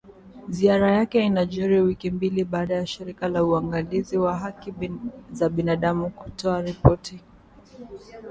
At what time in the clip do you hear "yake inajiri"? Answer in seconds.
0.91-1.81